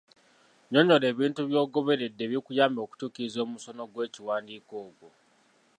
[0.65, 5.09] Nnyonnyola ebintu by'ogoberedde ebikuyambye okutuukiriza omusono gw'ekiwandiiko ogwo.